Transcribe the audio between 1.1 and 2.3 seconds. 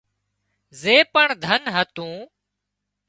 پڻ ڌن هتون